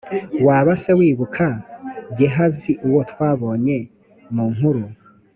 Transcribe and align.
waba 0.45 0.73
se 0.81 0.91
wibuka 0.99 1.47
gehazi 2.17 2.71
uwo 2.87 3.01
twabonye 3.11 3.77
mu 4.33 4.45
nkuru 4.53 4.83